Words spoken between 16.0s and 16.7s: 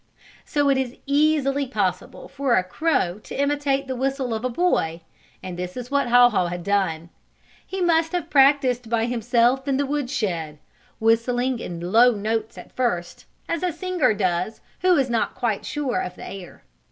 of the air.